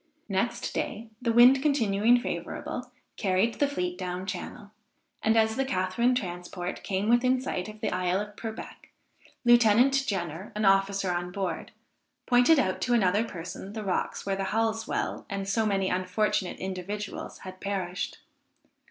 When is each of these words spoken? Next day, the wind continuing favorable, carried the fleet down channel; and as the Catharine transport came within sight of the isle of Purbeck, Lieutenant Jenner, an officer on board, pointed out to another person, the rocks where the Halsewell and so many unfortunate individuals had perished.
Next 0.29 0.73
day, 0.73 1.09
the 1.21 1.31
wind 1.31 1.61
continuing 1.61 2.19
favorable, 2.19 2.89
carried 3.17 3.59
the 3.59 3.67
fleet 3.67 3.99
down 3.99 4.25
channel; 4.25 4.71
and 5.21 5.37
as 5.37 5.55
the 5.57 5.63
Catharine 5.63 6.15
transport 6.15 6.81
came 6.81 7.07
within 7.07 7.39
sight 7.39 7.69
of 7.69 7.81
the 7.81 7.91
isle 7.91 8.19
of 8.19 8.35
Purbeck, 8.35 8.89
Lieutenant 9.45 9.93
Jenner, 10.07 10.51
an 10.55 10.65
officer 10.65 11.11
on 11.13 11.31
board, 11.31 11.71
pointed 12.25 12.57
out 12.57 12.81
to 12.81 12.95
another 12.95 13.23
person, 13.23 13.73
the 13.73 13.83
rocks 13.83 14.25
where 14.25 14.35
the 14.35 14.45
Halsewell 14.45 15.27
and 15.29 15.47
so 15.47 15.67
many 15.67 15.87
unfortunate 15.87 16.57
individuals 16.57 17.37
had 17.45 17.61
perished. 17.61 18.17